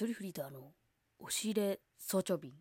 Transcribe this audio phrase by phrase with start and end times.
[0.00, 0.60] 一人フリーターの
[1.18, 2.52] 押し入れ早朝便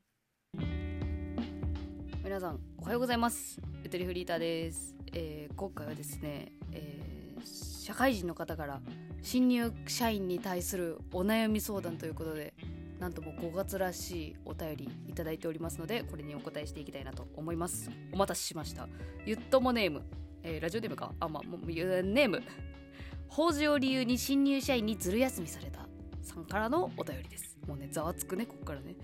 [2.22, 3.62] 皆さんおはようございます。
[3.82, 8.82] ゆとりフリーターです、えー今回はですね、えー社会人の方から
[9.22, 12.54] 新入社員に対するお悩み相談ということで
[13.00, 17.90] なんとも5月らしいお便りいただいておりますのでこれにお答えしていきたいなと思います。
[18.12, 18.90] お待たせしました。
[19.26, 20.04] ゆっともネーム、
[20.44, 21.14] えーラジオネームか？
[21.22, 22.44] あまあネーム
[23.30, 25.89] 法事を理由に新入社員にずる休みされた。
[26.30, 27.58] さんからのお便りです。
[27.68, 28.96] もうねざわつくねこっからね。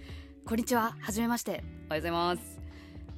[0.45, 0.95] こんにちは。
[0.99, 1.51] はじめまして。
[1.51, 2.61] おはようございます。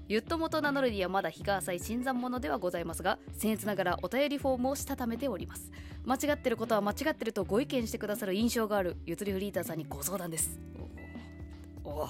[0.07, 5.69] ゆっともと名乗るにはまだ日が浅い新参者ではございますが僭越ながらお便りフォームをしたためております。
[6.05, 10.57] 間違ってることは間違ってるとご意見してくださる印象があるゆとりフリーターさんにご相談です。
[11.83, 12.07] おお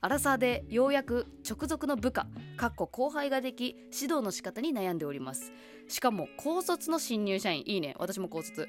[0.00, 5.52] アラサーでようやく直属の部下かっこ後輩ができ指導の仕方に悩んでおります。
[5.88, 7.64] しかも高卒の新入社員。
[7.66, 7.96] いいね。
[7.98, 8.68] 私も高卒。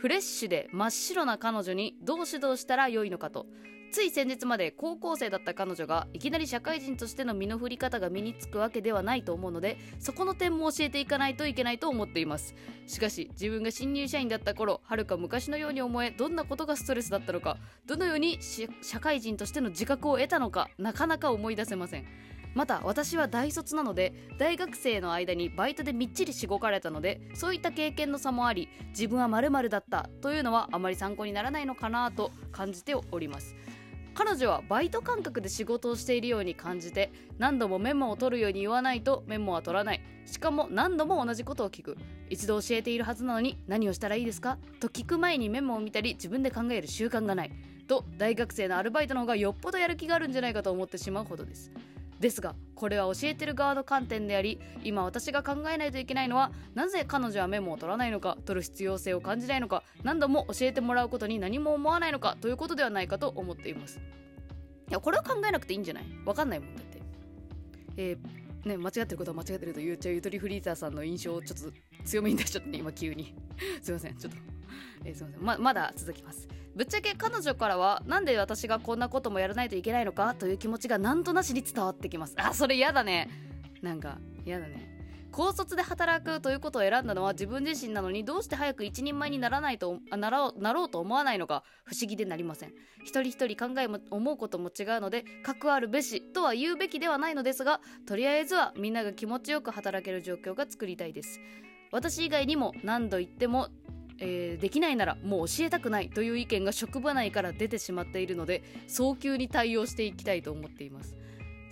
[0.00, 3.44] フレッシュで真っ白な彼女にどう指導したらよいのかと。
[3.90, 12.54] つい先日まで高校生だった彼女がいきなり社会人としての身の振り方が身につくわけではないと思うのでそこの点も教えていかないといけないと思っています。
[12.86, 18.38] しかし自分が新入社員だった頃はるか昔のように思えどんなことがストレスだったのかどのように
[18.82, 22.06] 社会人としての自覚を得たのかなかなか思い出せません。
[22.54, 33.54] また私は大卒なので大学生の間にバイトでみっちりしごかれたのでそういった経験の差もあり自分は〇〇だったというのはあまり参考にならないのかなと感じております。
[34.22, 40.02] 彼女はバイト感覚で仕事をしているように感じて何度もメモを取るように言わないとメモは取らない。
[40.26, 41.96] しかも何度も同じことを聞く。
[42.28, 44.58] 一度教えているはずなのに何をしたらいいですか？
[44.78, 47.52] と聞く前にメモを見たり自分で考える習慣がない。
[47.86, 51.70] と大学生のアルバイトの方がよっぽどやる気があるんじゃないかと思ってしまうほどです。
[52.20, 63.98] ですがこれは教えてる側の観点であり今私が考えないといけないのはなぜ彼女はメモを取らないのか取る必要性を感じないのか何度も教えてもらうことに何も思わないのかということではないかと思っています。
[63.98, 66.04] いやこれは考えなくていいんじゃない？
[66.26, 67.00] わかんないもんだって。
[67.96, 71.72] えーね、間違ってることは間違ってると言っちゃうゆとりフリーターさんの印象をちょっと
[72.04, 73.34] 強めに出しちゃったね今急に。
[73.80, 74.38] すいませんちょっと、
[75.04, 75.42] えーすいません。
[75.42, 76.48] ままだ続きます。
[76.74, 82.34] ぶっちゃけ彼女からはなんで私がこんなこともやらないといけないのかという気持ちがなんとなしに伝わってきます。
[82.38, 83.28] あそれ嫌だね。
[83.82, 85.00] なんか嫌だね。
[85.32, 92.72] 高卒で働くということを選んだのは自分自身なのにどうして早く一人前にならないとならうなろうと思わないのか不思議でなりません。
[93.04, 101.40] 一人一人考えも思うことも違うので格あるべしとは言うべきではないのですがとりあえずはみんなが気持ちよく働ける状況が作りたいです。
[101.92, 103.68] 私以外にも何度言っても
[104.20, 111.16] えーできないならもう教えたくないという意見が職場内から出てしまっているので早急に対応していきたいと思っています。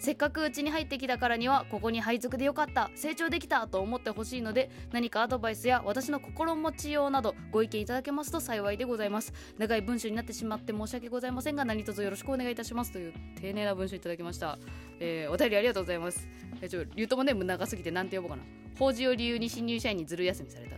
[0.00, 9.32] せっかくうちに入ってきたからにはここに配属でよかった成長できたと思ってほしいので何かアドバイスや私の心持ちようなどご意見いただけますと幸いでございます。
[9.58, 14.56] 長い文章になってしまって申し訳ございませんが何卒よろしくお願いいたしますという丁寧な文章いただきました、
[15.00, 16.28] えーお便りありがとうございます。
[16.62, 18.44] えちょリュートもネーム長すぎてなんて呼ぼうかな。
[18.78, 20.76] 法事を理由に新入社員にずる休みされた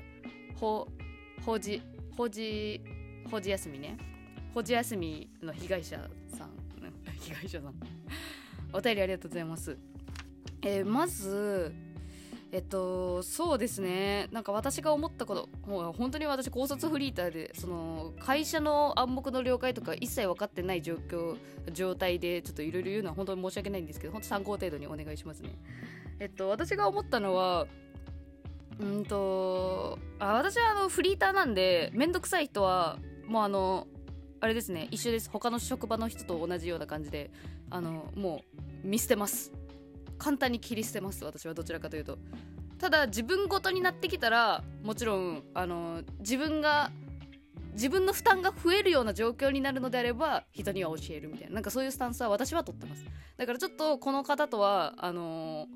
[0.58, 0.88] 法
[1.44, 1.82] 法事
[2.16, 2.80] 法事
[3.30, 3.96] 法事休みね
[4.54, 6.50] 法事休みの被害者さん
[7.20, 7.74] 被害者さん
[8.72, 9.76] お便りありがとうございます。
[10.62, 11.72] えーまず、
[12.52, 14.28] えっと、そうですね。
[14.32, 21.36] なんか私が思ったこと、もう本当に私高卒フリーターで、その、会社の暗黙の了解とか一切分かってない状況、
[21.72, 25.56] 状態で、ちょっといろいろ言うのは本当に申し訳ないんですけど、本当参考程度にお願いしますね。
[26.18, 27.66] えっと、私が思ったのは、
[28.80, 33.86] うんと、あ私はあの、フリーターなんで、めんどくさい人は、もうあの、
[34.40, 35.28] あれですね、一緒です。
[35.30, 37.30] 他の職場の人と同じような感じで、
[37.68, 38.42] あの、も
[38.84, 39.52] う、見捨てます。
[40.18, 42.18] 簡単に切り捨てます、私はどちらかというと。
[42.78, 46.90] ただ、自分ごとになってきたら、もちろん、あの、自分が、
[47.74, 51.56] 自分の負担が増えるような状況になるのであれば、人には教えるみたいな。
[51.56, 53.04] なんかそういうスタンスは私は取ってます。
[53.36, 55.68] だからちょっと、この方とは、あの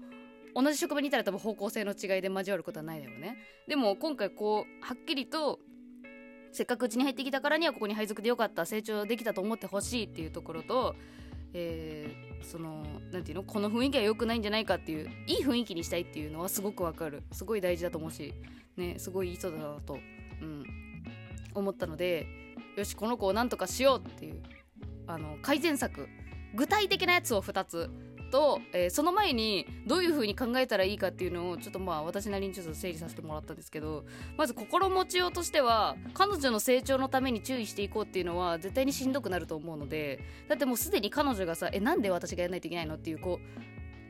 [0.55, 3.39] 同じ職場にいたら多分方向性の違いで交わることはないだろうね。
[3.67, 5.59] でも、今回こう、はっきりと、
[6.53, 10.95] せっかくうちに入ってきたからにはここに配属でよかった成長できたと思ってほしいっていうところと、
[11.53, 18.35] えーそのなんていうのこの雰囲気は良くないんじゃないかっていういい雰囲気にしたいっていうのはすごくわかるすごい大事だと思うし
[18.77, 19.95] ねすごいいい人だなと、
[20.41, 20.65] うん、
[21.55, 22.27] 思ったので
[22.77, 24.43] よしこの子をなんとかしようっていう
[25.07, 26.09] あの改善策
[26.55, 27.91] 具体的なやつを2つ
[28.35, 34.05] と、えーその前にどういう風に考えたらいいかっていうのをちょっとまあ私なりにちょっと整理させてもらったんですけど
[34.37, 43.39] まず心持ちようとしては彼女の成長のために注意していこうっていうのは絶対にしんどくなると思うのでだってもうすでに彼女がさえなんで私がやらないといけないのっていうこ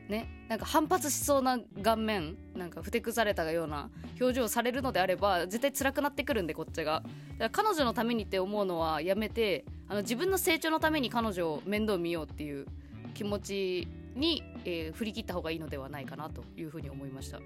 [0.09, 7.03] うねなんか反発しそうな顔面なんかふてくされたような表情をされるのであれば絶対辛くなってくるんでこっちが。
[7.37, 12.65] だから彼女のためにって思うのはやめてあの自分の成長のために彼女を面倒見ようっていう
[13.13, 17.37] 気持ちに、えー、振り切った方がいいのではないかなというふうに思いました。
[17.37, 17.43] うん。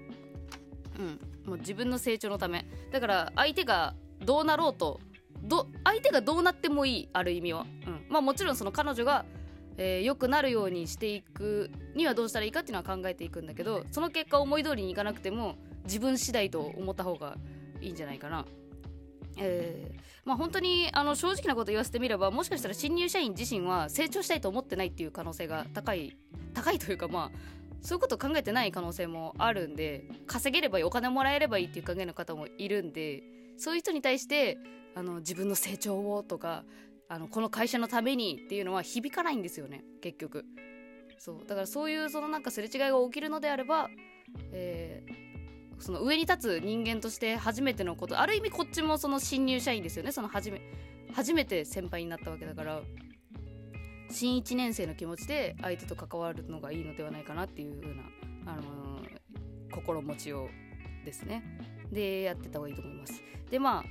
[1.44, 2.66] もう自分の成長のため。
[2.92, 3.94] だから相手が
[4.24, 5.00] どうなろうと
[5.42, 9.24] ど相手がどうなってもいいある意味は、うん、まあもちろんその彼女が
[9.82, 17.38] えー、良くなるようにしていくにはどうしたらいいかっていうのは考えていくんだけどその結果思い通りにいかなくても自分次第と思った方が
[17.80, 18.44] いいんじゃないかな。
[19.38, 26.14] えー、まあ本当にあの正直なこと言わせてみればもしかしたら新入社員自身は成長したいと思ってないっていう可能性が高い
[26.52, 27.38] 高いというかまあ
[27.82, 33.22] そういうこと考えてない可能性もあるんで稼げればいいお金もらえればいいっていう考えの方もいるんで
[33.56, 34.58] そういう人に対して
[34.94, 36.64] あの自分の成長をとか
[37.08, 40.44] あのこの会社のためにっていうのは響かないんですよね結局。
[41.18, 41.46] そう。
[41.46, 43.88] だからそういうそのなんかすれ違いが起きるのであれば、
[44.52, 50.12] えー、その上に立つ人間として初めてのことある意味こっちもその新入社員ですよね。
[50.12, 50.62] その初め
[51.12, 52.80] 初めて先輩になったわけだから。
[54.10, 58.02] 新1年生の気持ちで相手と関わるのがいいのではないかなっていう風な、
[58.46, 60.48] あのー、心持ちを
[61.04, 61.42] ですね。
[61.90, 63.22] でやってた方がいいと思います。
[63.50, 63.84] でまあ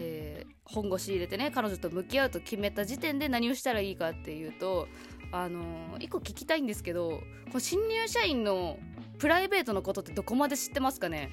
[0.00, 4.86] えー、本腰入れてね彼女と向き合うと決めた時点で何をしたらいいかっていうと
[5.32, 7.08] あのー、一個聞きたいんですけど
[7.46, 8.78] この新入社員の
[9.18, 11.30] プライベートのことってどこまで知ってますかね？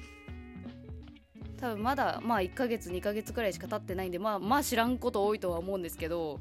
[1.58, 6.40] 多分まだまあ1ヶ月2ヶ月くらいしか経ってないんでまあまあ知らんこと多いとは思うんですけど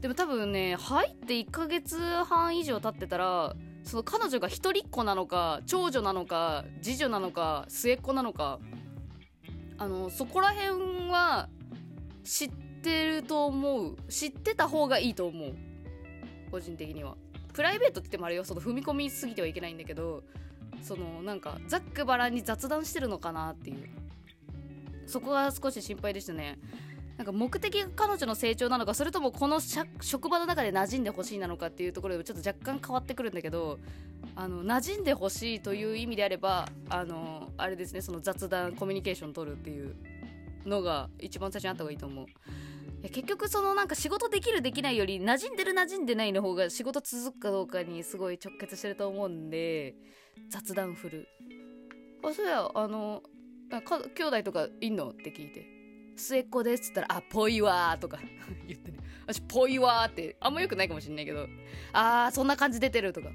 [0.00, 8.58] でも多分ね入って1ヶ月半以上経ってたらその彼女が一人っ子なのか長女なのか次女なのか末っ子なのか
[9.78, 11.48] あのそこら辺は
[12.24, 12.50] 知っ
[12.82, 13.96] てると思う。
[14.08, 15.54] 知ってた方がいいと思う。
[16.50, 17.16] 個人的には。
[17.52, 20.22] プライベートって言ってもあれよその踏み込みすぎてはいけないんだけど
[20.82, 23.88] そのなんかざっくばらんに雑談してるのかなっていう。
[25.06, 26.58] そこが少し心配でしたね。
[27.16, 29.58] なんか目的が彼女の成長なのかそれともこの
[30.02, 33.78] 職場の中で馴染んでほしいなのかっていうところでちょっと若干変わってくるんだけど
[34.34, 39.96] あの馴染んでほしいという意味であればあのあれですねその雑談コミュニケーション取るっていう
[40.66, 42.26] のが一番最初にあった方がいいと思う。
[43.02, 49.94] 結局そのなんか仕事できるできないより馴染んでる馴染んでないの方が仕事続くかどうかにすごい直結してると思うんで
[50.50, 51.28] 雑談振る
[52.24, 53.22] あそうやあの
[53.70, 55.10] か兄弟とかいんの？
[55.10, 55.75] って聞いて。
[56.16, 58.18] 末っ子ですっつったら「あぽいわー」とか
[58.66, 58.98] 言ってね。
[59.26, 61.48] 私ぽいわーってあんまよくないかもしんないけど
[61.92, 63.30] あーそんな感じ出てるとか。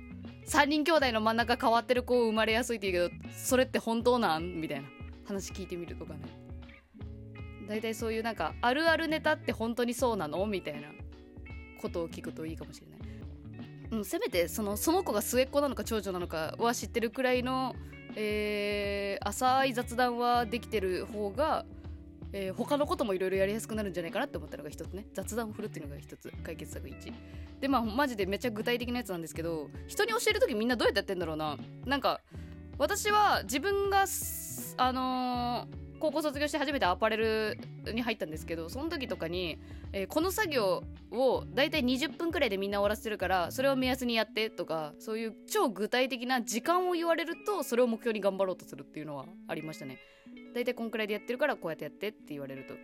[0.47, 4.59] 3人兄弟の真ん中変わってる子生まれやすいって言うけどそれって本当なん？
[4.59, 4.87] みたいな
[5.25, 6.19] 話聞いてみるとかね。
[7.67, 10.45] 大体そういうなんかあるあるネタって本当にそうなの？
[10.47, 10.89] みたいな
[11.81, 12.99] ことを聞くといいかもしれない、
[13.91, 17.75] うん、せめてそのその子が末っ子なのか長女なのかは知ってるくらいの、
[18.15, 21.65] えー、浅い雑談はできてる方が
[22.33, 25.05] えー、他のこともいろいろやりやすくなるんじゃないかなって思ったのが一つね。
[25.13, 27.13] 雑談を振るっていうのが一つ解決策1
[27.59, 31.57] でまあマジでめっちゃ具体的なやつなんですけど人に教える時みんなどうやってやってんだろうな。
[31.85, 32.21] なんか
[32.77, 34.05] 私は自分が
[34.77, 37.59] あのー高校卒業して初めてアパレル
[37.93, 39.59] に入ったんですけどその時とかに、
[39.93, 49.99] えー、この作業を大体20分くらいでみんな終わらせてるからそれを目安にやってとかそういう超具体的な時間を言われるとそれを目標に頑張ろうとするっていうのはありましたね。
[50.53, 52.75] 大体こんくらいでやってるからこうやってやってって言われると。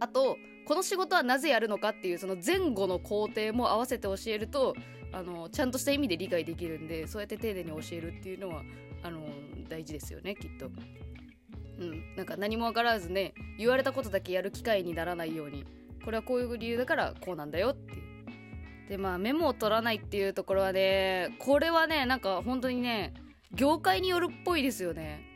[0.00, 0.36] あと
[0.66, 4.74] この仕事はなぜやるのかっていうその前後の工程も合わせて教えると
[5.12, 8.62] あのちゃんとした意味で理解できるんでそうやって丁寧に教えるっていうのは
[9.02, 9.20] あの
[9.68, 10.70] 大事ですよねきっと。
[11.78, 15.64] うん、なんか何も分からずね言われたことだけやる機会にならないように
[16.04, 18.10] これはこういう理由だからこうなんだよっていう。
[18.88, 23.14] でまあメモを取らないっていうところはねこれはねなんか本当にね
[23.52, 25.29] 業界によるっぽいですよね。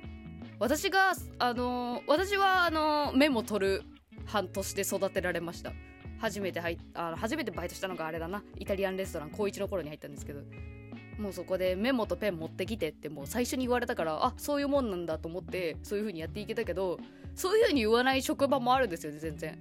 [0.59, 3.83] 私があの私はあのメモ取る
[4.25, 5.73] 半年で育てられました。
[6.21, 8.43] 初めて入あの初めてバイトしたのがあれだな。
[8.57, 10.41] イタリアンレストラン高1の頃に入ったんですけど。
[11.19, 16.99] もうそこでメモとペン持ってきてってもう最初に言われたからあそういうもんなんだと思ってそういう風にやっていけたけど
[17.37, 19.57] そういう風に言わない職場もあるんですよね全然。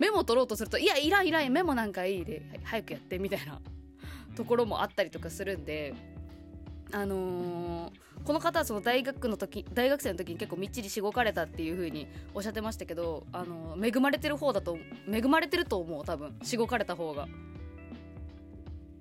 [0.00, 3.60] メモ取ろうとするといやいらんいらんメモなんかいいで早くやってみたいな。
[4.36, 5.94] ところもあったりとかするんで
[6.92, 14.78] あのー、この方はその大学の時大学生の時に結構みっちりしごかれたっていう風におっしゃってましたけど、あのー、恵まれてる方だと
[15.10, 17.28] 恵まれてると思う多分しごかれた方が。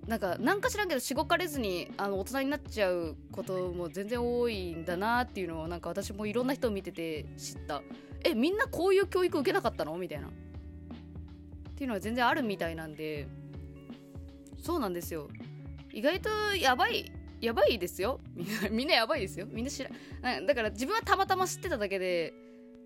[0.07, 7.81] なんかなんか知らんけどしごかれずにあの大人になっちゃうことも全然多いんだなっていうのをなんか私もいろんな人を見てて知った。
[8.23, 9.97] えみんなこういう教育受けなかったの？
[9.97, 10.27] みたいな。
[10.27, 10.31] っ
[11.75, 13.27] ていうのは全然あるみたいなんで。
[14.61, 15.27] そうなんですよ。
[15.91, 17.11] 意外とやばい。
[17.45, 18.19] やばいですよ。
[18.71, 19.45] みんなやばいですよ。
[19.45, 19.89] みんな知ら
[20.41, 22.33] だから自分はたまたま知ってただけで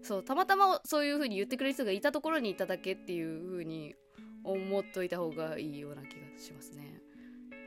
[0.01, 3.95] そうたまたまそういう風に言ってくれる人がいたところにいただけっていう風に
[4.43, 7.01] 思っといた方がいいような気がしますね。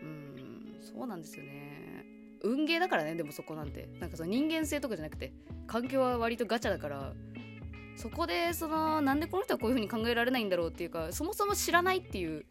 [0.02, 2.04] うんそうなんですよね。
[2.42, 3.88] 運ゲーだからねでもそこなんて。
[4.00, 5.32] なんかその人間性とかじゃなくて
[5.66, 7.12] 環境は割とガチャだから
[7.96, 12.44] そこでそのなんでこの人はこういう風に考えられないんだろうっていうかそもそも知らないっていう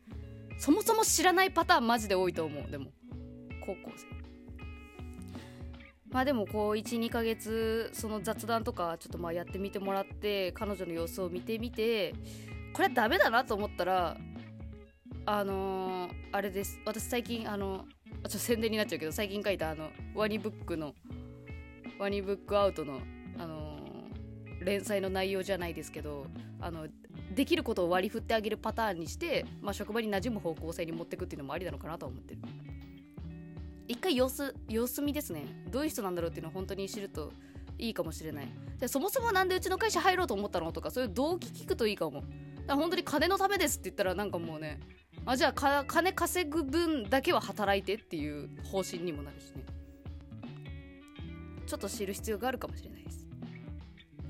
[0.57, 2.71] そもそも知らないパターンマジで多いと思う。
[2.71, 2.91] でも
[3.65, 4.20] 高校生。
[6.11, 12.13] まあでもこう12ヶ月その雑談とかちょっとまあやってみてもらって彼女の様子を見てみて
[12.73, 14.17] これはダメだなと思ったら
[15.25, 20.93] あのー、あれです私最近あのちょっと宣伝になっちゃうけど最近書いたあのワニブックの
[21.97, 22.99] ワニブックアウトの
[23.37, 26.25] あのー、連載の内容じゃないですけど
[26.59, 26.87] あの
[27.33, 32.41] できることを割り振ってあげるパターンにして、まあ、職場に馴染む方向性に持っていくっていうのもありなのかなと思ってる。
[33.91, 35.43] 一回様子様子見ですね。
[35.69, 37.33] どういう人なんだろうっていうのを本当に知ると
[37.77, 38.47] いいかもしれない。
[38.79, 42.21] でそもそもなんでうちの会社入ろうと思ったのとかそういう動機聞くといいかも。
[42.21, 42.27] だか
[42.67, 44.79] ら本当に金のためですって言ったらなんかもうね
[45.25, 49.65] あじゃあ金稼ぐ分だけは働いてっていう方針にもなるしね。
[51.67, 53.27] ちょっと知る必要があるかもしれないです。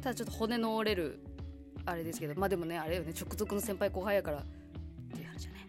[0.01, 1.19] ただちょっと骨の折れる
[1.85, 4.43] あれですけどまあでもねあれよね直属の先輩後輩やからっ
[5.13, 5.67] ていう話はね。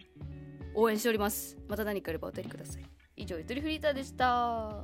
[0.73, 1.55] 応援しております。
[1.67, 2.83] また何かあればお便りください。
[3.23, 4.83] 以上ゆとりフリーターでした。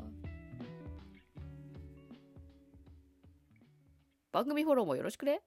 [4.32, 5.42] 番組フォローもよろしくね。